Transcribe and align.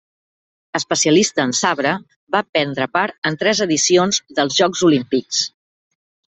Especialista 0.79 1.45
en 1.49 1.53
sabre, 1.57 1.91
va 2.37 2.41
prendre 2.57 2.89
part 2.99 3.31
en 3.33 3.39
tres 3.45 3.63
edicions 3.69 4.21
dels 4.41 4.59
Jocs 4.63 4.85
Olímpics. 4.91 5.47